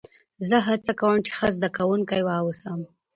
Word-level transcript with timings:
زه 0.47 0.57
هڅه 0.67 0.91
کوم، 0.99 1.15
چي 1.25 1.31
ښه 1.37 1.47
زدهکوونکی 1.55 2.21
واوسم. 2.25 2.79